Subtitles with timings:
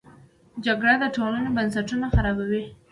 [0.65, 2.63] جګړه د ټولنې بنسټونه خرابوي